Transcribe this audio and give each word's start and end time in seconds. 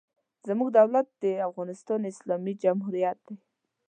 زموږ 0.47 0.69
دولت 0.79 1.07
د 1.23 1.25
افغانستان 1.49 1.99
اسلامي 2.11 2.53
جمهوریت 2.63 3.17
دی. 3.27 3.35